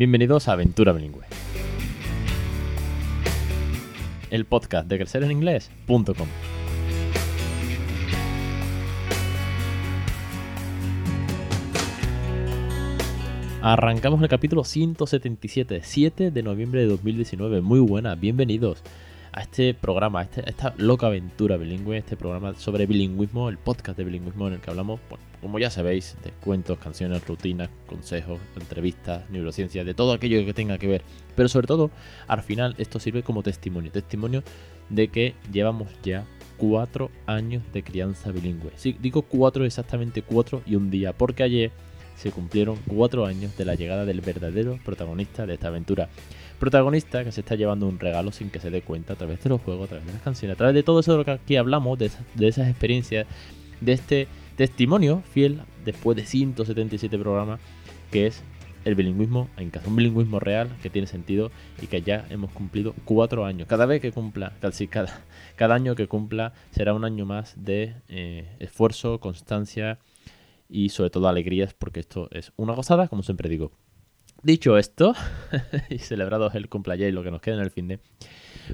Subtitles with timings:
[0.00, 1.26] Bienvenidos a Aventura Bilingüe.
[4.30, 6.26] El podcast de crecereninglés.com.
[13.60, 17.60] Arrancamos el capítulo 177, 7 de noviembre de 2019.
[17.60, 18.82] Muy buena, bienvenidos
[19.32, 23.96] a este programa, a, este, esta loca aventura bilingüe, este programa sobre bilingüismo, el podcast
[23.96, 28.40] de bilingüismo en el que hablamos, bueno, como ya sabéis, de cuentos, canciones, rutinas, consejos,
[28.60, 31.02] entrevistas, neurociencia, de todo aquello que tenga que ver.
[31.36, 31.90] Pero sobre todo,
[32.26, 34.42] al final esto sirve como testimonio, testimonio
[34.88, 36.24] de que llevamos ya
[36.56, 38.72] cuatro años de crianza bilingüe.
[38.76, 41.70] Sí, digo cuatro, exactamente cuatro y un día, porque ayer
[42.20, 46.10] se cumplieron cuatro años de la llegada del verdadero protagonista de esta aventura.
[46.58, 49.48] Protagonista que se está llevando un regalo sin que se dé cuenta a través de
[49.48, 51.30] los juegos, a través de las canciones, a través de todo eso de lo que
[51.30, 52.10] aquí hablamos, de
[52.46, 53.26] esas, experiencias,
[53.80, 57.58] de este testimonio fiel después de 177 programas,
[58.10, 58.42] que es
[58.84, 62.94] el bilingüismo en casa, un bilingüismo real que tiene sentido y que ya hemos cumplido
[63.06, 63.66] cuatro años.
[63.66, 65.22] Cada vez que cumpla, casi cada,
[65.56, 69.98] cada año que cumpla será un año más de eh, esfuerzo, constancia
[70.70, 73.72] y sobre todo alegrías, porque esto es una gozada, como siempre digo.
[74.42, 75.14] Dicho esto,
[75.90, 78.00] y celebrado el cumpleaños y lo que nos queda en el fin de,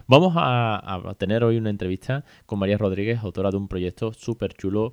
[0.06, 4.92] vamos a, tener hoy una entrevista con María Rodríguez, autora de un proyecto súper chulo,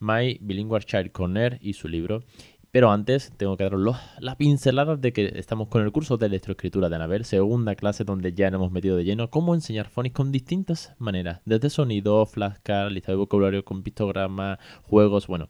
[0.00, 2.24] My Bilingual Child Corner y su libro.
[2.72, 6.88] Pero antes tengo que daros la pincelada de que estamos con el curso de electroescritura
[6.88, 10.30] de Anabel, segunda clase donde ya nos hemos metido de lleno cómo enseñar phonics con
[10.30, 15.48] distintas maneras, desde sonido, flashcard, lista de vocabulario con pictogramas, juegos, bueno,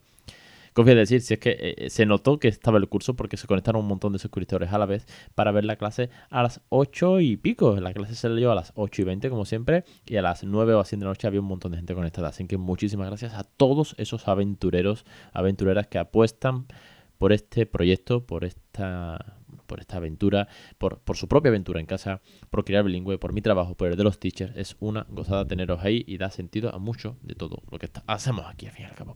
[0.73, 3.81] Confío decir, si es que eh, se notó que estaba el curso porque se conectaron
[3.81, 5.05] un montón de suscriptores a la vez
[5.35, 7.75] para ver la clase a las 8 y pico.
[7.79, 10.73] La clase se dio a las 8 y 20 como siempre y a las 9
[10.75, 12.29] o así de la noche había un montón de gente conectada.
[12.29, 16.67] Así que muchísimas gracias a todos esos aventureros, aventureras que apuestan
[17.17, 19.40] por este proyecto, por esta
[19.71, 23.73] por esta aventura, por, su propia aventura en casa, por crear bilingüe, por mi trabajo,
[23.73, 24.51] por el de los teachers.
[24.57, 28.45] Es una gozada teneros ahí y da sentido a mucho de todo lo que hacemos
[28.47, 29.15] aquí, al fin y al cabo.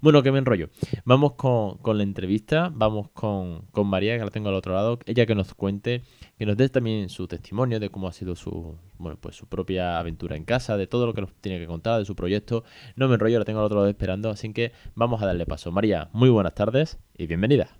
[0.00, 0.70] Bueno, que me enrollo.
[1.04, 5.26] Vamos con, la entrevista, vamos con, con, María, que la tengo al otro lado, ella
[5.26, 6.02] que nos cuente,
[6.38, 9.98] que nos dé también su testimonio de cómo ha sido su, bueno, pues su propia
[9.98, 12.62] aventura en casa, de todo lo que nos tiene que contar, de su proyecto.
[12.94, 15.72] No me enrollo, la tengo al otro lado esperando, así que vamos a darle paso.
[15.72, 17.76] María, muy buenas tardes y bienvenida.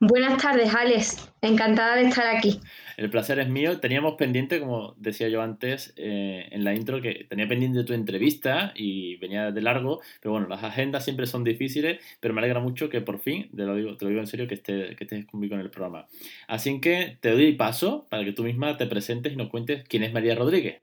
[0.00, 1.32] Buenas tardes, Alex.
[1.42, 2.60] Encantada de estar aquí.
[2.96, 3.80] El placer es mío.
[3.80, 8.72] Teníamos pendiente, como decía yo antes eh, en la intro, que tenía pendiente tu entrevista
[8.74, 12.88] y venía de largo, pero bueno, las agendas siempre son difíciles, pero me alegra mucho
[12.88, 15.70] que por fin, te lo digo, en serio, que, esté, que estés conmigo en el
[15.70, 16.06] programa.
[16.48, 20.02] Así que te doy paso para que tú misma te presentes y nos cuentes quién
[20.02, 20.82] es María Rodríguez.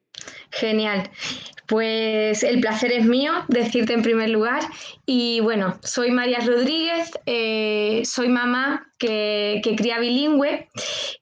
[0.52, 1.10] Genial.
[1.68, 4.62] Pues el placer es mío decirte en primer lugar.
[5.06, 10.68] Y bueno, soy María Rodríguez, eh, soy mamá que, cría bilingüe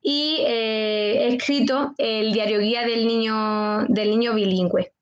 [0.02, 4.94] y eh, he escrito el diario guía del niño, del niño bilingüe.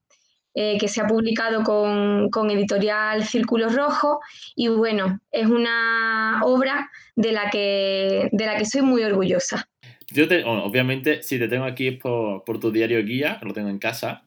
[0.57, 4.21] Eh, que se ha publicado con, con, editorial Círculo Rojo
[4.55, 9.67] y bueno, es una obra de la que, de la que soy muy orgullosa.
[10.11, 13.79] Yo te, obviamente, si te tengo aquí es por, tu diario guía, lo tengo en
[13.79, 14.23] casa.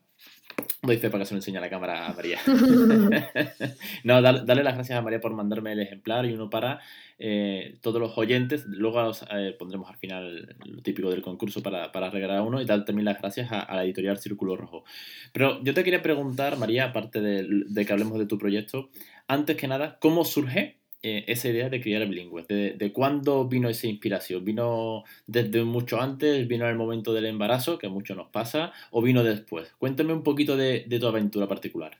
[0.83, 2.39] Lo hice para que se lo enseñe a la cámara a María.
[4.05, 6.81] no, dale, las gracias a María por mandarme el ejemplar y uno para
[7.19, 8.65] eh, todos los oyentes.
[8.66, 12.84] Luego eh, pondremos al final lo típico del concurso para, para regalar uno y dar
[12.84, 14.84] también las gracias a, la editorial Círculo Rojo.
[15.33, 18.91] Pero yo te quería preguntar, María, aparte de que hablemos de tu proyecto,
[19.28, 22.44] antes que nada, ¿cómo surge eh, esa idea de criar bilingüe?
[22.48, 24.44] ¿De, ¿De, cuándo vino esa inspiración?
[24.44, 26.48] ¿Vino desde mucho antes?
[26.48, 28.72] ¿Vino en el momento del embarazo, que mucho nos pasa?
[28.91, 29.72] ¿O vino después?
[29.78, 31.97] Cuéntame un poquito de, tu aventura particular.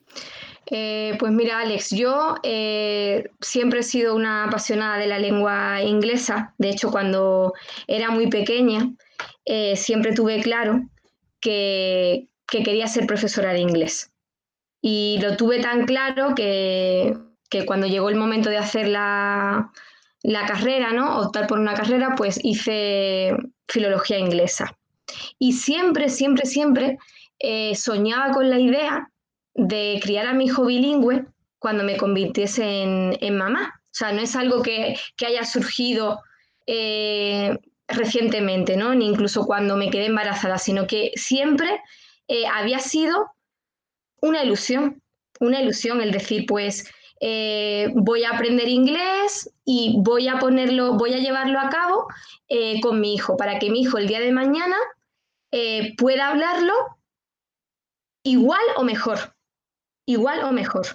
[0.71, 6.55] Eh, pues mira, Alex, yo eh, siempre he sido una apasionada de la lengua inglesa.
[6.59, 7.55] De hecho, cuando
[7.87, 8.95] era muy pequeña,
[9.77, 10.89] siempre tuve claro
[11.41, 14.13] que, que quería ser profesora de inglés.
[14.83, 17.15] Y lo tuve tan claro que
[17.49, 19.71] que cuando llegó el momento de hacer la,
[20.47, 21.21] carrera, ¿no?
[21.21, 23.37] Optar por una carrera, pues hice
[23.67, 24.77] filología inglesa.
[25.39, 26.99] Y siempre, siempre, siempre
[27.39, 29.11] eh, soñaba con la idea
[29.55, 31.25] de criar a mi hijo bilingüe
[31.59, 33.81] cuando me convirtiese en, mamá.
[33.85, 34.97] O sea, no es algo que,
[35.27, 36.21] haya surgido
[36.67, 37.59] eh,
[37.89, 38.95] recientemente, ¿no?
[38.95, 41.81] Ni incluso cuando me quedé embarazada, sino que siempre
[42.29, 43.33] eh, había sido
[44.21, 45.03] una ilusión,
[45.41, 51.15] una ilusión el decir, pues, eh, voy a aprender inglés y voy a ponerlo, voy
[51.15, 52.07] a llevarlo a cabo
[52.49, 54.77] eh, con mi hijo, para que mi hijo el día de mañana
[55.51, 56.75] eh, pueda hablarlo
[58.23, 59.19] igual o mejor.
[60.07, 60.87] Igual o mejor.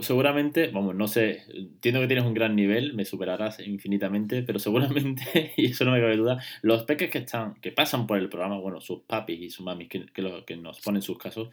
[0.00, 5.52] seguramente, vamos, no sé, entiendo que tienes un gran nivel, me superarás infinitamente, pero seguramente,
[5.56, 8.58] y eso no me cabe duda, los peques que están, que pasan por el programa,
[8.58, 11.50] bueno, sus papis y sus mamis que, que, que nos ponen sus casos,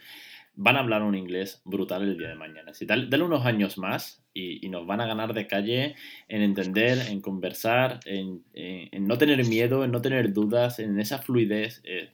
[0.55, 2.73] van a hablar un inglés brutal el día de mañana.
[2.73, 5.95] Si dale, unos años más y, nos van a ganar de calle
[6.27, 8.44] en entender, en conversar, en,
[9.00, 11.81] no tener miedo, en no tener dudas, en esa fluidez.
[11.83, 12.11] Eh,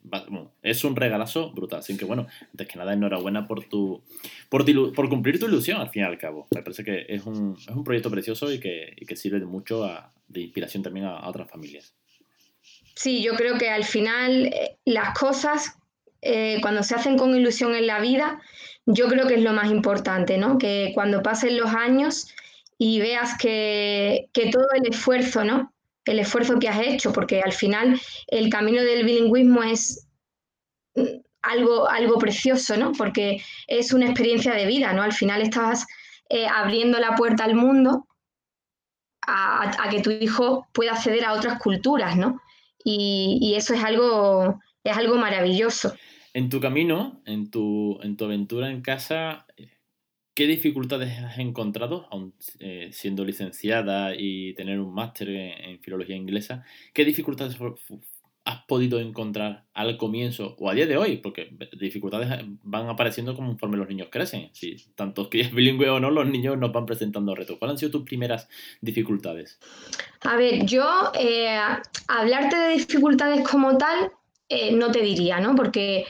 [0.62, 1.80] es un regalazo brutal.
[1.80, 4.02] Así que bueno, antes que nada, enhorabuena por tu
[4.50, 6.48] por, por cumplir tu ilusión al fin y al cabo.
[6.56, 9.86] Me parece que es un, es un proyecto precioso y que, sirve de mucho
[10.30, 11.94] de inspiración también a otras familias.
[13.00, 15.79] Sí, yo creo que al final eh, las cosas
[16.22, 18.42] eh, cuando se hacen con ilusión en la vida,
[18.86, 20.58] yo creo que es lo más importante, ¿no?
[20.58, 22.28] Que cuando pasen los años
[22.78, 25.74] y veas que, todo el esfuerzo, ¿no?
[26.06, 30.08] El esfuerzo que has hecho, porque al final el camino del bilingüismo es
[31.42, 32.92] algo, algo precioso, ¿no?
[32.94, 35.04] Porque es una experiencia de vida, ¿no?
[35.04, 35.86] Al final estás
[36.30, 38.08] eh, abriendo la puerta al mundo
[39.26, 42.42] a, que tu hijo pueda acceder a otras culturas, ¿no?
[42.84, 45.94] Y eso es algo, es algo maravilloso.
[46.34, 49.48] En tu camino, en tu, en tu aventura en casa,
[50.36, 56.64] ¿qué dificultades has encontrado, aun eh, siendo licenciada y tener un máster en, filología inglesa?
[56.94, 57.58] ¿Qué dificultades
[58.46, 61.18] has podido encontrar al comienzo o a día de hoy?
[61.18, 64.50] Porque dificultades van apareciendo conforme los niños crecen.
[64.54, 67.58] Si tanto es bilingüe o no, los niños nos van presentando retos.
[67.58, 68.48] ¿Cuáles han sido tus primeras
[68.82, 69.60] dificultades?
[70.22, 71.60] A ver, yo eh,
[72.08, 74.12] hablarte de dificultades como tal,
[74.50, 75.56] eh, no te diría, ¿no?
[75.56, 76.06] Porque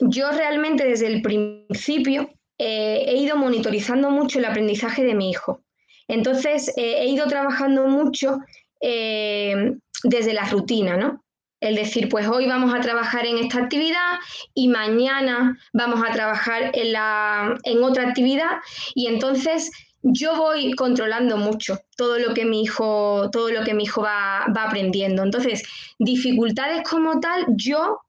[0.00, 5.62] yo realmente desde el principio eh, he ido monitorizando mucho el aprendizaje de mi hijo.
[6.08, 8.38] Entonces eh, he ido trabajando mucho
[8.82, 11.22] desde la rutina, ¿no?
[11.60, 14.18] El decir, pues hoy vamos a trabajar en esta actividad
[14.54, 18.60] y mañana vamos a trabajar en, la, en otra actividad.
[18.94, 19.70] Y entonces
[20.02, 24.44] yo voy controlando mucho todo lo que mi hijo, todo lo que mi hijo va,
[24.44, 25.22] aprendiendo.
[25.22, 25.62] Entonces,
[25.98, 28.00] dificultades como tal, yo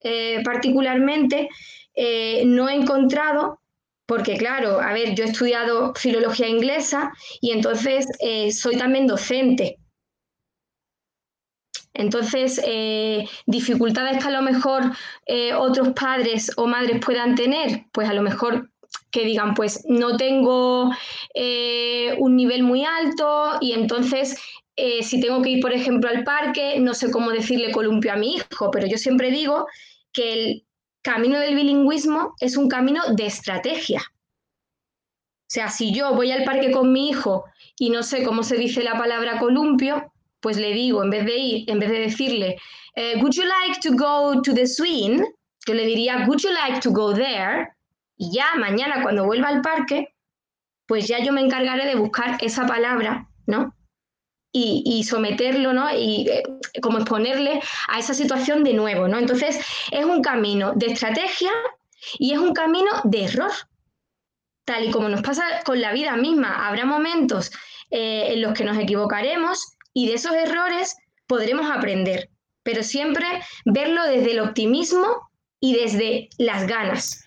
[0.00, 1.48] eh, particularmente
[1.94, 3.60] eh, no he encontrado,
[4.06, 9.78] porque claro, a ver, yo he estudiado filología inglesa y entonces eh, soy también docente.
[11.94, 12.58] Entonces,
[13.44, 14.82] dificultades que a lo mejor
[15.58, 18.71] otros padres o madres puedan tener, pues a lo mejor
[19.12, 20.90] que digan, pues no tengo
[21.34, 24.36] eh, un nivel muy alto y entonces
[24.74, 28.16] eh, si tengo que ir, por ejemplo, al parque, no sé cómo decirle columpio a
[28.16, 29.66] mi hijo, pero yo siempre digo
[30.12, 30.66] que el
[31.02, 34.00] camino del bilingüismo es un camino de estrategia.
[34.00, 37.44] O sea, si yo voy al parque con mi hijo
[37.78, 40.10] y no sé cómo se dice la palabra columpio,
[40.40, 42.56] pues le digo, en vez de ir, en vez de decirle,
[42.96, 45.22] eh, would you like to go to the swing?
[45.66, 47.68] Yo le diría, would you like to go there?
[48.16, 50.14] Y ya mañana cuando vuelva al parque,
[50.86, 53.74] pues ya yo me encargaré de buscar esa palabra, ¿no?
[54.54, 55.90] Y, someterlo, ¿no?
[55.96, 56.42] Y eh,
[56.82, 59.18] como exponerle a esa situación de nuevo, ¿no?
[59.18, 61.50] Entonces, es un camino de estrategia
[62.18, 63.50] y es un camino de error.
[64.66, 67.50] Tal y como nos pasa con la vida misma, habrá momentos
[67.90, 72.28] eh, en los que nos equivocaremos y de esos errores podremos aprender,
[72.62, 73.26] pero siempre
[73.64, 77.24] verlo desde el optimismo y desde las ganas.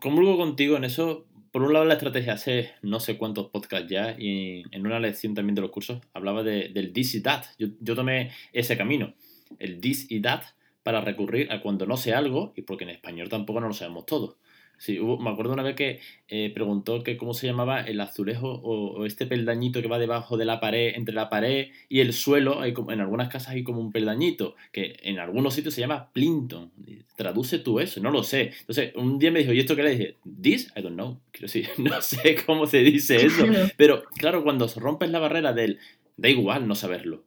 [0.00, 1.26] Comulgo contigo en eso.
[1.50, 5.34] Por un lado, la estrategia hace no sé cuántos podcasts ya y en una lección
[5.34, 7.44] también de los cursos hablaba del this y that.
[7.58, 9.14] Yo, yo tomé ese camino,
[9.58, 10.42] el this y that,
[10.82, 14.06] para recurrir a cuando no sé algo y porque en español tampoco no lo sabemos
[14.06, 14.38] todo.
[14.82, 19.06] Sí, me acuerdo una vez que eh, preguntó que cómo se llamaba el azulejo o,
[19.06, 22.60] este peldañito que va debajo de la pared, entre la pared y el suelo.
[22.60, 26.72] Hay en algunas casas hay como un peldañito que en algunos sitios se llama plinton.
[27.14, 28.54] Traduce tú eso, no lo sé.
[28.58, 30.16] Entonces, un día me dijo, ¿y esto qué le dije?
[30.42, 31.20] This, I don't know.
[31.30, 33.46] Quiero decir, no sé cómo se dice eso.
[33.76, 35.78] Pero claro, cuando rompes la barrera del
[36.16, 37.22] da igual no saberlo.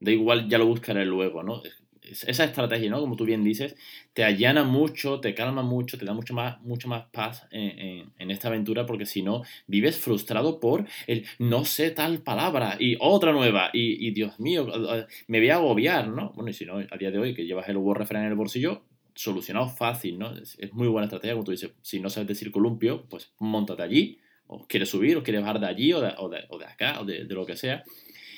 [0.00, 1.60] Da igual, ya lo buscaré luego, ¿no?
[2.04, 3.00] Esa estrategia, ¿no?
[3.00, 3.76] Como tú bien dices,
[4.12, 8.48] te allana mucho, te calma mucho, te da mucho más, mucho más paz en, esta
[8.48, 13.70] aventura, porque si no, vives frustrado por el no sé tal palabra y otra nueva,
[13.72, 14.66] y, Dios mío,
[15.26, 16.32] me voy a agobiar, ¿no?
[16.34, 18.36] Bueno, y si no, a día de hoy que llevas el word refrán en el
[18.36, 18.82] bolsillo,
[19.14, 20.34] solucionado fácil, ¿no?
[20.36, 24.18] Es, muy buena estrategia, como tú dices, si no sabes decir columpio, pues montate allí,
[24.46, 27.24] o quieres subir, o quieres bajar de allí, o de, o de, acá, o de,
[27.24, 27.84] de lo que sea,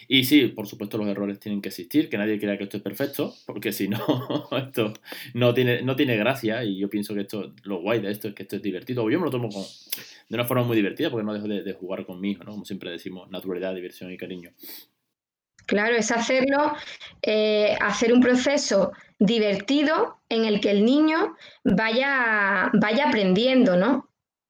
[0.08, 2.82] y sí, por supuesto los errores tienen que existir, que nadie crea que esto es
[2.82, 3.98] perfecto, porque si no,
[4.56, 4.92] esto
[5.34, 8.34] no tiene, no tiene gracia y yo pienso que esto, lo guay de esto es
[8.34, 9.08] que esto es divertido.
[9.10, 12.44] Yo me lo tomo de una forma muy divertida porque no dejo de, jugar conmigo,
[12.44, 12.52] ¿no?
[12.52, 14.50] Como siempre decimos, naturalidad, diversión y cariño.
[15.66, 16.74] Claro, es hacerlo,
[17.22, 24.08] eh, hacer un proceso divertido en el que el niño vaya, vaya aprendiendo, ¿no?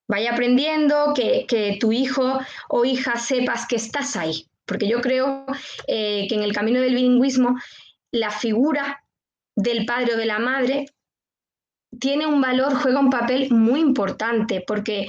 [0.09, 4.47] vaya aprendiendo, que, tu hijo o hija sepas que estás ahí.
[4.67, 5.47] Porque yo creo
[5.87, 7.57] eh, que en el camino del bilingüismo
[8.11, 9.03] la figura
[9.55, 10.87] del padre o de la madre
[11.99, 15.09] tiene un valor, juega un papel muy importante, porque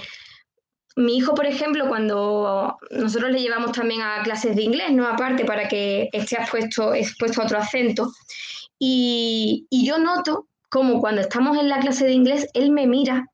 [0.95, 5.07] mi hijo, por ejemplo, cuando nosotros le llevamos también a clases de inglés, ¿no?
[5.07, 8.11] Aparte, para que esté expuesto, expuesto a otro acento.
[8.79, 13.27] Y, y yo noto como cuando estamos en la clase de inglés, él me mira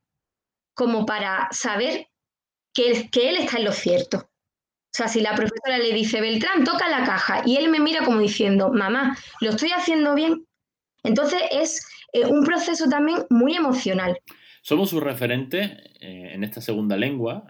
[0.74, 2.08] como para saber
[2.74, 4.30] que que él está en lo cierto.
[4.94, 8.06] O sea, si la profesora le dice, Beltrán, toca la caja, y él me mira
[8.06, 10.46] como diciendo, mamá, ¿lo estoy haciendo bien?
[11.04, 14.20] Entonces es eh, un proceso también muy emocional.
[14.62, 17.46] Somos su referente eh, en esta segunda lengua,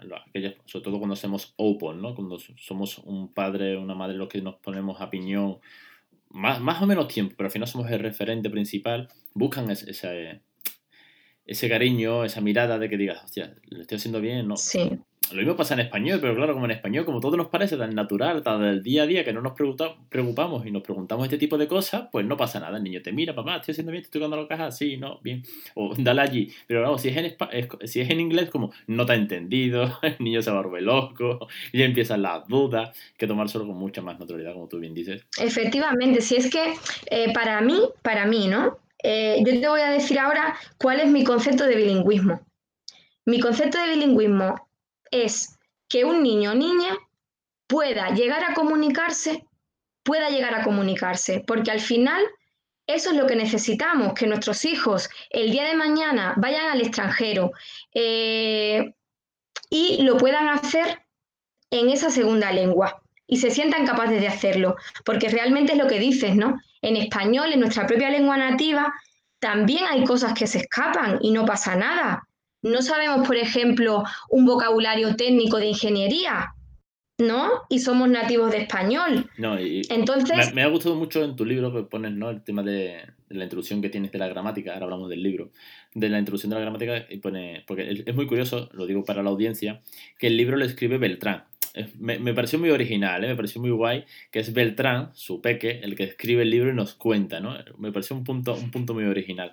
[0.64, 2.14] sobre todo cuando hacemos open, ¿no?
[2.14, 5.58] Cuando somos un padre una madre los que nos ponemos a piñón
[6.30, 10.40] más, más o menos tiempo, pero al final somos el referente principal, buscan ese,
[11.46, 14.56] ese cariño, esa mirada de que digas, hostia, lo estoy haciendo bien, ¿no?
[14.56, 14.98] Sí.
[15.30, 17.94] Lo mismo pasa en español, pero claro, como en español, como todo nos parece tan
[17.94, 21.56] natural, tan del día a día, que no nos preocupamos y nos preguntamos este tipo
[21.56, 22.76] de cosas, pues no pasa nada.
[22.76, 25.42] El niño te mira, papá, estoy haciendo bien, estoy tocando la caja, sí, no, bien.
[25.74, 26.52] O dale allí.
[26.66, 27.36] Pero claro, si es en,
[27.88, 31.82] si es en inglés, como no te ha entendido, el niño se vuelve loco, y
[31.82, 35.24] empiezan las dudas, que tomárselo con mucha más naturalidad, como tú bien dices.
[35.38, 36.74] Efectivamente, si es que
[37.10, 38.78] eh, para mí, para mí, ¿no?
[39.06, 42.40] Eh, yo te voy a decir ahora cuál es mi concepto de bilingüismo.
[43.26, 44.66] Mi concepto de bilingüismo
[45.10, 45.58] es
[45.88, 46.96] que un niño o niña
[47.66, 49.46] pueda llegar a comunicarse,
[50.02, 52.24] pueda llegar a comunicarse, porque al final
[52.86, 57.52] eso es lo que necesitamos, que nuestros hijos el día de mañana vayan al extranjero
[57.92, 58.94] eh,
[59.68, 61.02] y lo puedan hacer
[61.70, 65.98] en esa segunda lengua y se sientan capaces de hacerlo, porque realmente es lo que
[65.98, 66.58] dices, ¿no?
[66.82, 68.92] En español, en nuestra propia lengua nativa,
[69.38, 72.28] también hay cosas que se escapan y no pasa nada.
[72.62, 76.54] No sabemos, por ejemplo, un vocabulario técnico de ingeniería,
[77.18, 77.50] ¿no?
[77.68, 79.30] Y somos nativos de español.
[79.36, 80.54] No, y Entonces...
[80.54, 82.30] Me, ha gustado mucho en tu libro que pones, ¿no?
[82.30, 85.50] El tema de, la introducción que tienes de la gramática, ahora hablamos del libro,
[85.94, 89.22] de la introducción de la gramática, y pone, porque es muy curioso, lo digo para
[89.22, 89.82] la audiencia,
[90.18, 91.44] que el libro lo escribe Beltrán.
[91.98, 93.28] Me, me pareció muy original, ¿eh?
[93.28, 96.74] me pareció muy guay, que es Beltrán, su peque, el que escribe el libro y
[96.74, 97.56] nos cuenta, ¿no?
[97.78, 99.52] Me pareció un punto, un punto muy original.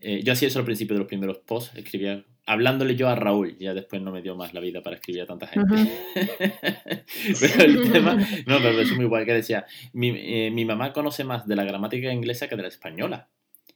[0.00, 3.56] Eh, yo hacía eso al principio de los primeros posts, escribía hablándole yo a Raúl,
[3.58, 5.74] ya después no me dio más la vida para escribir a tanta gente.
[7.40, 8.14] pero el tema,
[8.46, 11.64] no, pero es muy igual que decía, mi, eh, mi, mamá conoce más de la
[11.64, 13.28] gramática inglesa que de la española.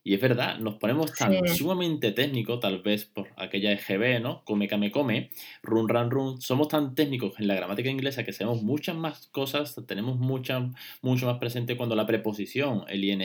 [0.04, 4.42] Y es verdad, nos ponemos tan sumamente técnicos, tal vez por aquella EGB, ¿no?
[4.44, 5.30] Come, come, come,
[5.62, 6.40] run, run, run.
[6.40, 10.70] Somos tan técnicos en la gramática inglesa que sabemos muchas más cosas, tenemos mucha,
[11.02, 13.22] mucho más presente cuando la preposición, el ing,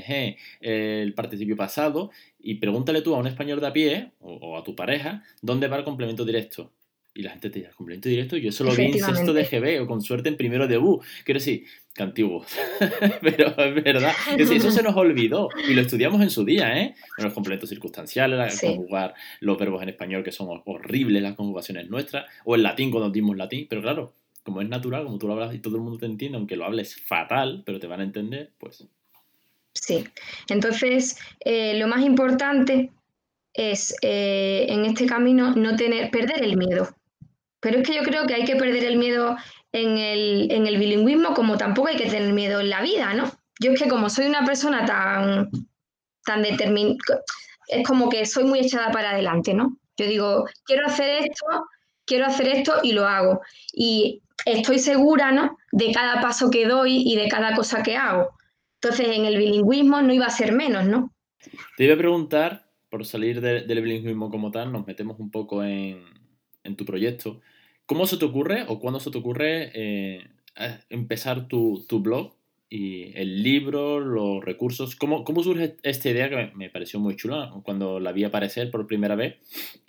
[0.60, 2.12] el participio pasado.
[2.40, 5.78] Y pregúntale tú a un español de a pie o, a tu pareja, ¿dónde va
[5.78, 6.72] el complemento directo?
[7.16, 9.84] Y la gente te dice, complemento directo, yo eso lo vi en sexto de GB
[9.84, 11.00] o con suerte en primero de U.
[11.24, 12.44] Quiero decir, que antiguo.
[13.22, 14.14] Pero es verdad.
[14.36, 16.96] Es eso se nos olvidó y lo estudiamos en su día, ¿eh?
[17.20, 22.56] los complementos circunstanciales, conjugar los verbos en español que son horribles, las conjugaciones nuestras, o
[22.56, 25.60] en latín cuando dimos latín, pero claro, como es natural, como tú lo hablas y
[25.60, 28.88] todo el mundo te entiende, aunque lo hables fatal, pero te van a entender, pues.
[29.74, 30.04] Sí.
[30.50, 32.92] Entonces, eh, lo más importante
[33.54, 36.90] es eh, en este camino no tener, perder el miedo.
[37.64, 39.38] Pero es que yo creo que hay que perder el miedo
[39.72, 43.32] en el, en el bilingüismo como tampoco hay que tener miedo en la vida, ¿no?
[43.60, 45.50] Yo es que como soy una persona tan,
[46.26, 46.98] tan determinada,
[47.70, 49.78] es como que soy muy echada para adelante, ¿no?
[49.98, 51.46] Yo digo, quiero hacer esto,
[52.06, 53.42] quiero hacer esto y lo hago.
[53.72, 55.58] Y estoy segura, ¿no?
[55.72, 58.32] De cada paso que doy y de cada cosa que hago.
[58.82, 61.14] Entonces, en el bilingüismo no iba a ser menos, ¿no?
[61.78, 66.04] Te iba a preguntar, por salir del bilingüismo como tal, nos metemos un poco en,
[66.64, 67.42] en tu proyecto.
[67.86, 70.28] ¿Cómo se te ocurre o cuándo se te ocurre eh,
[70.90, 72.34] empezar tu, blog
[72.70, 74.96] y el libro, los recursos?
[74.96, 78.88] ¿Cómo, cómo surge esta idea que me, pareció muy chula cuando la vi aparecer por
[78.88, 79.36] primera vez?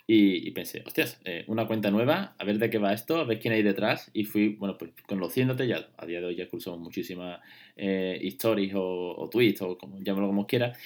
[0.07, 3.39] Y, pensé, hostias, eh, una cuenta nueva, a ver de qué va esto, a ver
[3.39, 4.11] quién hay detrás.
[4.13, 7.39] Y fui, bueno, pues conociéndote, ya a día de hoy ya cursamos muchísimas
[7.75, 10.77] eh, stories o, tweets o como, llámalo como quieras.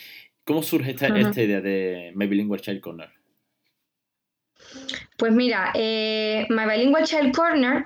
[0.46, 3.19] ¿Cómo surge esta, esta idea de My Bilingual Child Corner?
[5.18, 7.86] Pues mira, eh, My Bilingual Child Corner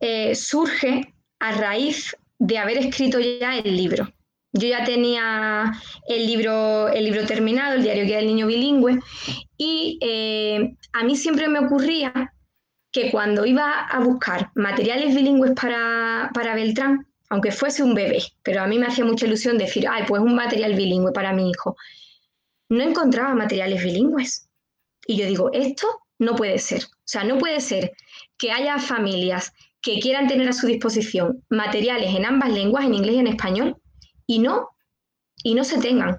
[0.00, 4.12] eh, surge a raíz de haber escrito ya el libro.
[4.52, 5.72] Yo ya tenía
[6.06, 9.00] el libro, el libro terminado, el diario guía del niño bilingüe,
[9.56, 12.32] y eh, a mí siempre me ocurría
[12.92, 18.62] que cuando iba a buscar materiales bilingües para, para Beltrán, aunque fuese un bebé, pero
[18.62, 21.76] a mí me hacía mucha ilusión decir, ay, pues un material bilingüe para mi hijo,
[22.68, 24.48] no encontraba materiales bilingües.
[25.06, 26.84] Y yo digo, esto no puede ser.
[27.04, 27.92] sea, no puede ser
[28.38, 33.16] que haya familias que quieran tener a su disposición materiales en ambas lenguas, en inglés
[33.16, 33.76] y en español,
[34.26, 34.70] y no,
[35.42, 36.18] y no se tengan.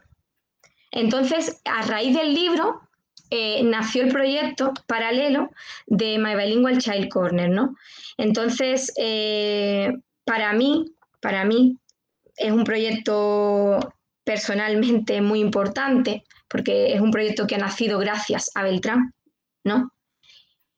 [0.92, 2.82] Entonces, a raíz del libro,
[3.32, 5.50] eh, nació el proyecto paralelo
[5.88, 7.76] de My Bilingual Child Corner, ¿no?
[8.18, 9.92] Entonces, eh,
[10.26, 11.80] para mí, para mí,
[12.38, 13.80] es un proyecto
[14.24, 19.15] personalmente muy importante, porque es un proyecto que ha nacido gracias a Beltrán,
[19.66, 19.92] ¿no?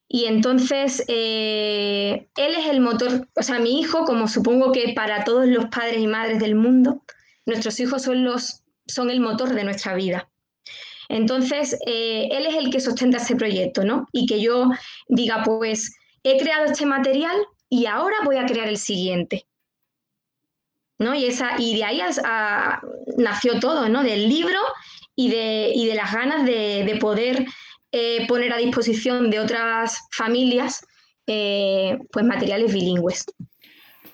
[0.08, 5.22] Y entonces, eh, él es el motor, o sea, mi hijo, como supongo que para
[5.22, 7.02] todos los padres y madres del mundo,
[7.44, 10.30] nuestros hijos son, los, son el motor de nuestra vida.
[11.10, 14.08] Entonces, eh, él es el que sustenta ese proyecto, ¿no?
[14.12, 14.70] Y que yo
[15.08, 17.36] diga, pues, he creado este material
[17.68, 19.46] y ahora voy a crear el siguiente.
[20.98, 21.14] ¿No?
[21.14, 22.00] Y, esa, y de ahí
[23.18, 24.02] nació todo, ¿no?
[24.02, 24.58] Del libro
[25.14, 27.46] y de, y de las ganas de, de poder
[27.92, 30.86] eh, poner a disposición de otras familias
[31.26, 33.26] eh, pues materiales bilingües.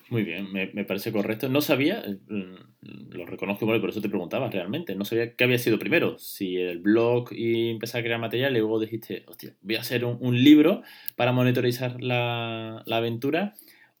[0.09, 1.49] Muy bien, me, parece correcto.
[1.49, 6.19] No sabía, lo reconozco, por eso te preguntaba realmente, no sabía qué había sido primero,
[6.19, 10.05] si el blog y empezar a crear material y luego dijiste, hostia, voy a hacer
[10.05, 10.83] un, libro
[11.15, 13.55] para monitorizar la aventura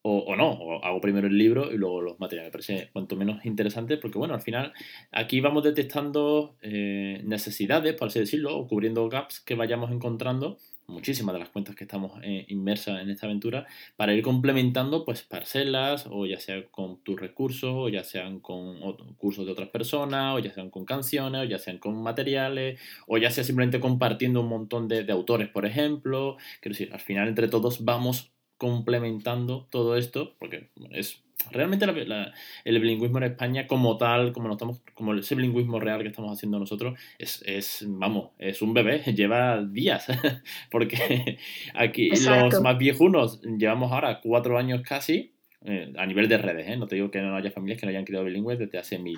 [0.07, 2.49] o, no, o hago primero el libro y luego los materiales.
[2.49, 4.71] Me parece cuanto menos interesante porque, bueno, al final
[5.11, 10.57] aquí vamos detectando eh, necesidades, por así decirlo, o cubriendo gaps que vayamos encontrando
[10.87, 15.23] muchísimas de las cuentas que estamos eh, inmersas en esta aventura para ir complementando pues
[15.23, 18.79] parcelas o ya sea con tus recursos o ya sean con
[19.15, 23.17] cursos de otras personas o ya sean con canciones o ya sean con materiales o
[23.17, 27.27] ya sea simplemente compartiendo un montón de, de autores por ejemplo quiero decir al final
[27.29, 31.21] entre todos vamos complementando todo esto, porque es
[31.51, 36.31] realmente el bilingüismo en España como tal, como estamos, como ese bilingüismo real que estamos
[36.31, 40.07] haciendo nosotros, es, es vamos, es un bebé, lleva días,
[40.71, 41.37] porque
[41.73, 45.34] aquí los más viejunos llevamos ahora cuatro años casi,
[45.67, 46.77] eh, a nivel de redes, ¿eh?
[46.77, 49.17] no te digo que no haya familias que no hayan criado bilingües desde hace mil,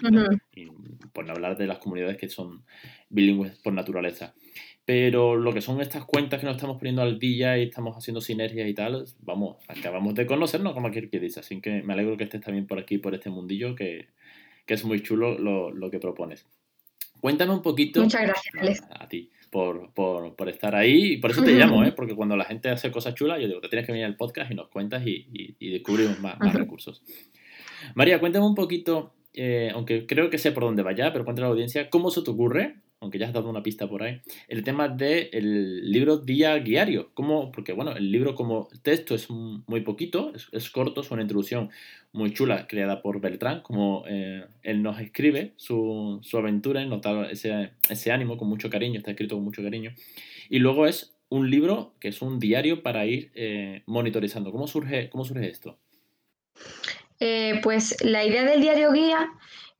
[0.55, 0.67] y
[1.11, 2.63] por no hablar de las comunidades que son
[3.09, 4.33] bilingües por naturaleza.
[4.85, 8.21] Pero lo que son estas cuentas que nos estamos poniendo al día y estamos haciendo
[8.21, 11.41] sinergias y tal, vamos, acabamos de conocernos como aquel que dice.
[11.41, 14.07] Así que me alegro que estés también por aquí, por este mundillo, que,
[14.65, 16.45] es muy chulo lo, que propones.
[17.19, 18.01] Cuéntame un poquito.
[18.01, 19.29] Muchas gracias, A, ti
[19.95, 21.13] por, estar ahí.
[21.13, 21.91] Y por eso te llamo, ¿eh?
[21.91, 24.51] porque cuando la gente hace cosas chulas, yo digo, te tienes que venir al podcast
[24.51, 27.03] y nos cuentas y, descubrimos más, recursos.
[27.95, 31.49] María, cuéntame un poquito, eh, aunque creo que sé por dónde vaya, pero cuéntame a
[31.49, 34.63] la audiencia, ¿cómo se te ocurre aunque ya has dado una pista por ahí, el
[34.63, 37.11] tema del libro día diario.
[37.13, 37.51] ¿Cómo?
[37.51, 41.69] Porque, bueno, el libro como texto es muy poquito, es, corto, es una introducción
[42.11, 47.71] muy chula creada por Beltrán, como eh, él nos escribe su, su aventura, notar ese,
[47.89, 49.93] ese ánimo con mucho cariño, está escrito con mucho cariño.
[50.49, 54.51] Y luego es un libro que es un diario para ir eh, monitorizando.
[54.51, 55.77] ¿Cómo surge, cómo surge esto?
[57.19, 59.29] Eh, pues la idea del diario guía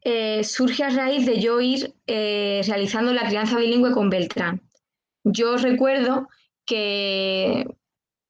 [0.04, 4.62] eh, surge a raíz de yo ir eh, realizando la crianza bilingüe con Beltrán.
[5.24, 6.28] Yo recuerdo
[6.66, 7.66] que,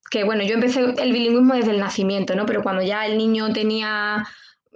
[0.10, 2.46] que, bueno, yo empecé el bilingüismo desde el nacimiento, ¿no?
[2.46, 4.26] Pero cuando ya el niño tenía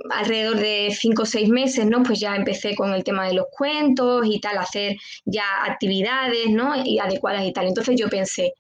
[0.10, 2.04] alrededor de cinco o seis meses, ¿no?
[2.04, 6.74] Pues ya empecé con el tema de los cuentos y tal, hacer ya actividades, ¿no?
[6.84, 7.68] Y adecuadas y tal.
[7.68, 8.54] Entonces yo pensé,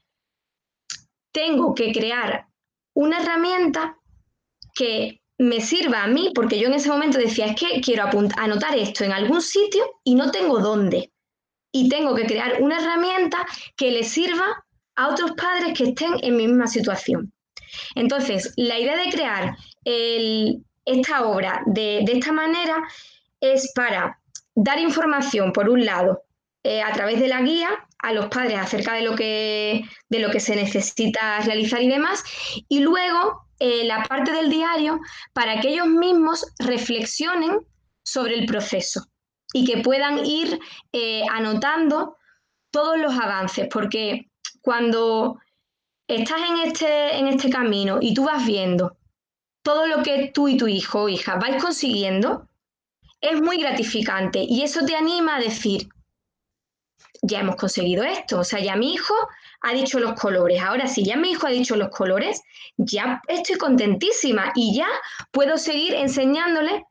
[1.31, 2.47] tengo que crear
[2.93, 3.97] una herramienta
[4.75, 8.77] que me sirva a mí, porque yo en ese momento decía, es que quiero anotar
[8.77, 11.11] esto en algún sitio y no tengo dónde.
[11.71, 13.43] Y tengo que crear una herramienta
[13.75, 14.63] que le sirva
[14.95, 17.33] a otros padres que estén en mi misma situación.
[17.95, 22.77] Entonces, la idea de crear esta obra de, esta manera
[23.39, 24.19] es para
[24.53, 26.21] dar información, por un lado,
[26.63, 30.29] eh, a través de la guía a los padres acerca de lo, que, de lo
[30.29, 32.23] que se necesita realizar y demás,
[32.69, 34.99] y luego eh, la parte del diario
[35.33, 37.59] para que ellos mismos reflexionen
[38.03, 39.05] sobre el proceso
[39.53, 40.59] y que puedan ir
[40.91, 42.17] eh, anotando
[42.71, 45.37] todos los avances, porque cuando
[46.07, 48.97] estás en este, en este camino y tú vas viendo
[49.61, 52.47] todo lo que tú y tu hijo o hija vais consiguiendo,
[53.21, 55.87] es muy gratificante y eso te anima a decir,
[57.21, 59.13] ya hemos conseguido esto, o sea, ya mi hijo
[59.61, 60.61] ha dicho los colores.
[60.61, 62.41] Ahora, si ya mi hijo ha dicho los colores,
[62.77, 64.87] ya estoy contentísima y ya
[65.31, 66.85] puedo seguir enseñándole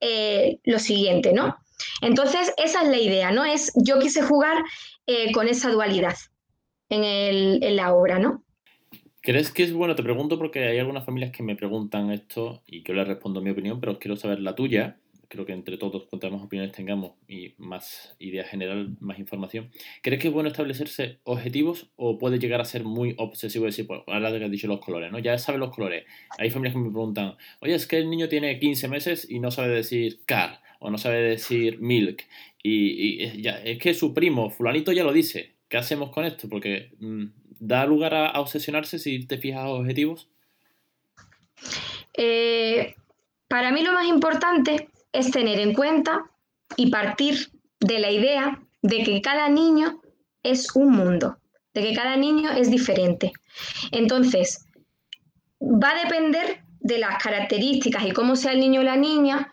[0.00, 1.56] eh, lo siguiente, ¿no?
[2.00, 3.44] Entonces, esa es la idea, ¿no?
[3.44, 4.62] Es, yo quise jugar
[5.06, 6.16] eh, con esa dualidad
[6.88, 8.42] en, la obra, ¿no?
[9.20, 9.94] ¿Crees que es bueno?
[9.94, 13.50] Te pregunto porque hay algunas familias que me preguntan esto y yo les respondo mi
[13.50, 14.98] opinión, pero quiero saber la tuya.
[15.28, 19.70] Creo que entre todos, cuantas más opiniones tengamos y más idea general, más información,
[20.02, 24.00] ¿crees que es bueno establecerse objetivos o puede llegar a ser muy obsesivo decir, pues,
[24.06, 25.18] ahora que has dicho los colores, ¿no?
[25.18, 26.04] Ya sabes los colores.
[26.38, 29.50] Hay familias que me preguntan, oye, es que el niño tiene 15 meses y no
[29.50, 32.24] sabe decir car o no sabe decir milk
[32.68, 35.54] y, ya, es que su primo, fulanito, ya lo dice.
[35.68, 36.48] ¿Qué hacemos con esto?
[36.48, 37.26] Porque mm,
[37.60, 40.28] da lugar a, obsesionarse si te fijas objetivos.
[42.14, 42.94] Eh,
[43.48, 46.30] para mí lo más importante es tener en cuenta
[46.76, 47.50] y partir
[47.80, 50.00] de la idea de que cada niño
[50.42, 51.38] es un mundo,
[51.74, 53.32] de que cada niño es diferente.
[53.92, 54.66] Entonces,
[55.60, 59.50] va a depender de las características y cómo sea el niño o la niña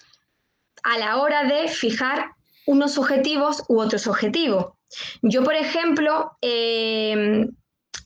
[0.84, 2.32] a la hora de fijar
[2.68, 4.74] unos objetivos u otros objetivos.
[5.22, 7.48] Yo, por ejemplo, eh,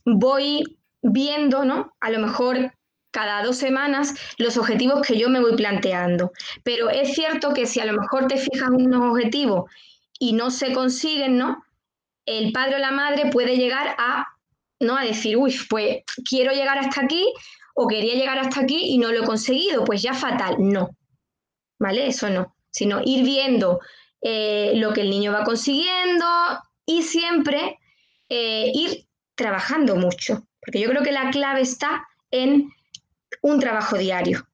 [0.04, 1.92] voy viendo, ¿no?
[2.00, 2.72] A lo mejor
[3.10, 6.32] cada dos semanas los objetivos que yo me voy planteando.
[6.62, 9.70] Pero es cierto que si a lo mejor te fijas unos objetivos
[10.18, 11.64] y no se consiguen, ¿no?
[12.26, 14.26] El padre o la madre puede llegar a,
[14.80, 14.96] ¿no?
[14.96, 17.32] A decir, uy, pues quiero llegar hasta aquí
[17.74, 20.56] o quería llegar hasta aquí y no lo he conseguido, pues ya fatal.
[20.58, 20.90] No,
[21.78, 22.08] ¿vale?
[22.08, 23.80] Eso no, sino ir viendo
[24.20, 26.26] eh, lo que el niño va consiguiendo
[26.84, 27.78] y siempre
[28.28, 32.70] eh, ir trabajando mucho, porque yo creo que la clave está en
[33.42, 34.46] un trabajo diario.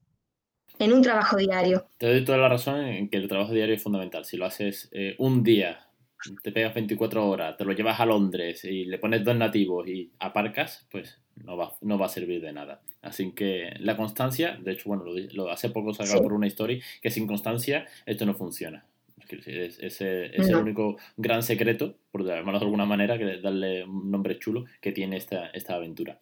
[0.78, 1.86] En un trabajo diario.
[1.98, 4.24] Te doy toda la razón en que el trabajo diario es fundamental.
[4.24, 5.86] Si lo haces eh, un día,
[6.42, 10.10] te pegas 24 horas, te lo llevas a Londres y le pones dos nativos y
[10.18, 12.82] aparcas, pues no va, no va a servir de nada.
[13.02, 17.10] Así que la constancia, de hecho, bueno, lo, hace poco sacado por una historia, que
[17.10, 18.86] sin constancia esto no funciona.
[19.46, 24.10] Es, es, es el único gran secreto, por llamarlo de alguna manera, que darle un
[24.10, 26.18] nombre chulo que tiene esta, esta aventura.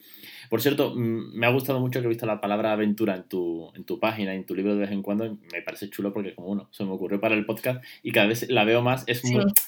[0.48, 3.72] Por cierto, mm, me ha gustado mucho que he visto la palabra aventura en tu,
[3.75, 5.38] en tu página, en tu libro de vez en cuando.
[5.53, 8.48] Me parece chulo porque, como uno, se me ocurrió para el podcast y cada vez
[8.51, 9.05] la veo más.
[9.07, 9.22] Es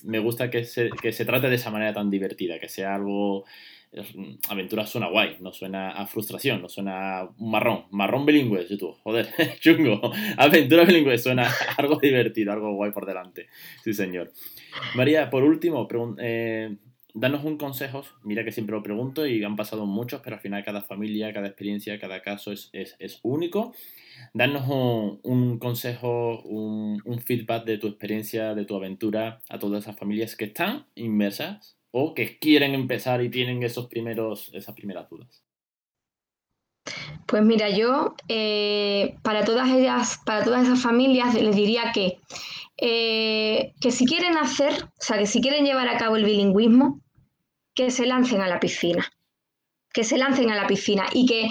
[0.04, 3.44] me gusta que se, que se trate de esa manera tan divertida, que sea algo
[4.48, 9.28] aventura suena guay, no suena a frustración, no suena a marrón, marrón bilingüe, YouTube, joder,
[9.60, 10.00] chungo,
[10.36, 13.48] aventura bilingüe, suena algo divertido, algo guay por delante,
[13.82, 14.32] sí señor.
[14.94, 15.86] María, por último,
[16.18, 16.76] eh,
[17.14, 20.64] danos un consejo, mira que siempre lo pregunto y han pasado muchos, pero al final
[20.64, 23.74] cada familia, cada experiencia, cada caso es, único.
[24.32, 24.68] Danos
[25.22, 30.36] un, consejo, un, un feedback de tu experiencia, de tu aventura a todas esas familias
[30.36, 35.44] que están inmersas o que quieren empezar y tienen esos primeros, esas primeras dudas?
[37.24, 42.18] Pues mira, yo eh, para todas ellas, para todas esas familias les diría que,
[42.78, 47.00] eh, que si quieren hacer, o sea, que si quieren llevar a cabo el bilingüismo,
[47.76, 49.08] que se lancen a la piscina,
[49.92, 51.48] que se lancen a la piscina y que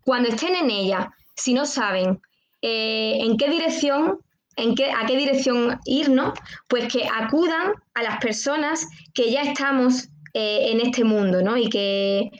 [0.00, 2.22] cuando estén en ella, si no saben
[2.62, 4.23] eh, en qué dirección
[4.56, 6.34] en qué, a qué dirección ir, ¿no?
[6.68, 11.56] Pues que acudan a las personas que ya estamos eh, en este mundo, ¿no?
[11.56, 12.30] Y que,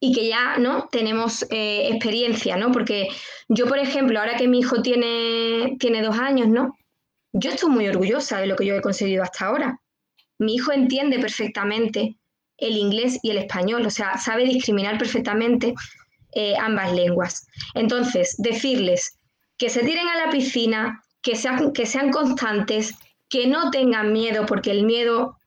[0.00, 0.88] y que ya ¿no?
[0.90, 2.72] tenemos eh, experiencia, ¿no?
[2.72, 3.08] Porque
[3.48, 6.76] yo, por ejemplo, ahora que mi hijo tiene, tiene dos años, ¿no?
[7.32, 9.80] Yo estoy muy orgullosa de lo que yo he conseguido hasta ahora.
[10.38, 12.16] Mi hijo entiende perfectamente
[12.58, 15.74] el inglés y el español, o sea, sabe discriminar perfectamente
[16.34, 17.46] eh, ambas lenguas.
[17.74, 19.18] Entonces, decirles
[19.56, 22.94] que se tiren a la piscina, que sean, que sean constantes,
[23.28, 25.38] que no tengan miedo, porque el miedo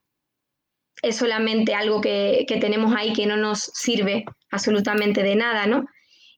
[1.02, 5.86] es solamente algo que, tenemos ahí que no nos sirve absolutamente de nada, ¿no?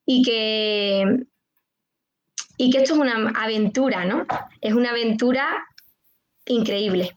[0.05, 1.05] Y que,
[2.57, 4.27] y que esto es una aventura, ¿no?
[4.61, 5.65] Es una aventura
[6.47, 7.17] increíble.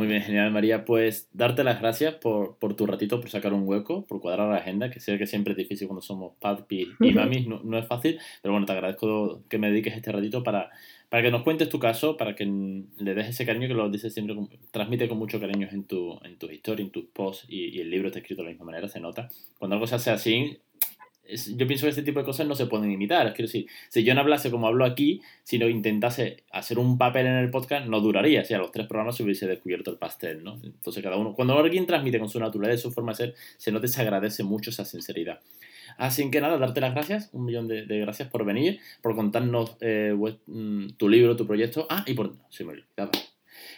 [0.00, 0.86] Muy bien, genial, María.
[0.86, 4.88] Pues darte las gracias por, tu ratito, por sacar un hueco, por cuadrar la agenda,
[4.88, 8.18] que sé que siempre es difícil cuando somos papi y mami, no, no, es fácil,
[8.40, 10.70] pero bueno, te agradezco que me dediques este ratito para
[11.10, 14.14] para que nos cuentes tu caso, para que le des ese cariño que lo dices
[14.14, 14.36] siempre,
[14.70, 18.08] transmite con mucho cariño en tu, en tu historia, en tus posts y, el libro
[18.08, 19.28] está escrito de la misma manera, se nota.
[19.58, 20.60] Cuando algo se hace así,
[21.56, 23.32] yo pienso que este tipo de cosas no se pueden imitar.
[23.34, 27.26] Quiero decir, si yo no hablase como hablo aquí, si no intentase hacer un papel
[27.26, 28.44] en el podcast, no duraría.
[28.44, 30.58] Si a los tres programas se hubiese descubierto el pastel, ¿no?
[30.62, 33.88] Entonces, cada uno, cuando alguien transmite con su naturaleza, su forma de ser, se nota
[33.88, 35.40] se agradece mucho esa sinceridad.
[35.96, 40.14] Así que nada, darte las gracias, un millón de, gracias por venir, por contarnos eh,
[40.46, 41.86] mm, tu libro, tu proyecto.
[41.90, 42.34] Ah, y por...
[42.48, 43.10] Se me olvidaba.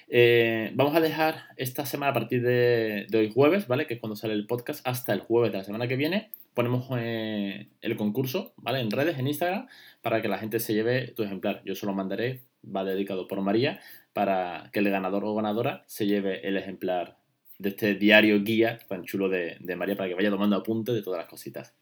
[0.08, 3.86] Eh, vamos a dejar esta semana a partir de, hoy jueves, ¿vale?
[3.86, 6.30] Que es cuando sale el podcast, hasta el jueves de la semana que viene.
[6.54, 8.80] Ponemos eh, el concurso, ¿vale?
[8.80, 9.68] En redes, en Instagram,
[10.02, 11.62] para que la gente se lleve tu ejemplar.
[11.64, 13.80] Yo se lo mandaré, va dedicado por María,
[14.12, 17.16] para que el ganador o ganadora se lleve el ejemplar
[17.58, 21.02] de este diario guía tan chulo de, de María para que vaya tomando apunte de
[21.02, 21.74] todas las cositas.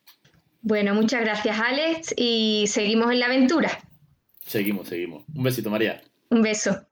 [0.63, 3.71] Bueno, muchas gracias Alex y seguimos en la aventura.
[4.45, 5.25] Seguimos, seguimos.
[5.35, 6.03] Un besito María.
[6.29, 6.90] Un beso.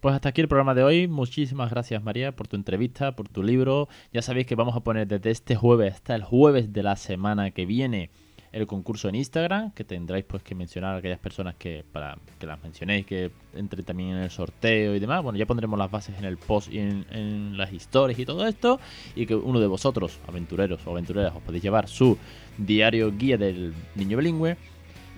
[0.00, 1.08] Pues hasta aquí el programa de hoy.
[1.08, 3.88] Muchísimas gracias María por tu entrevista, por tu libro.
[4.12, 7.50] Ya sabéis que vamos a poner desde este jueves hasta el jueves de la semana
[7.50, 8.10] que viene
[8.52, 12.46] el concurso en Instagram, que tendréis pues que mencionar a aquellas personas que para que
[12.46, 15.20] las mencionéis, que entre también en el sorteo y demás.
[15.20, 18.46] Bueno, ya pondremos las bases en el post y en, en las historias y todo
[18.46, 18.78] esto.
[19.16, 22.16] Y que uno de vosotros, aventureros o aventureras, os podéis llevar su
[22.56, 24.56] diario guía del niño bilingüe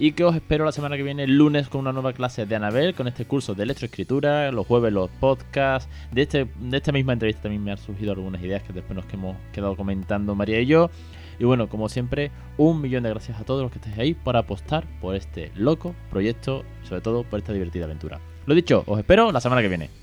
[0.00, 2.94] y que os espero la semana que viene, lunes, con una nueva clase de Anabel,
[2.94, 5.90] con este curso de electroescritura, los jueves los podcasts.
[6.10, 9.04] De, este, de esta misma entrevista también me han surgido algunas ideas que después nos
[9.12, 10.90] hemos quedado comentando María y yo.
[11.38, 14.38] Y bueno, como siempre, un millón de gracias a todos los que estáis ahí por
[14.38, 18.20] apostar por este loco proyecto, sobre todo por esta divertida aventura.
[18.46, 19.99] Lo dicho, os espero la semana que viene.